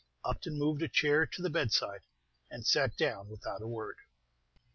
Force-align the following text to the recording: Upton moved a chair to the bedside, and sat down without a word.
Upton 0.23 0.57
moved 0.57 0.81
a 0.81 0.87
chair 0.87 1.27
to 1.27 1.41
the 1.43 1.49
bedside, 1.51 2.01
and 2.49 2.65
sat 2.65 2.97
down 2.97 3.29
without 3.29 3.61
a 3.61 3.67
word. 3.67 3.97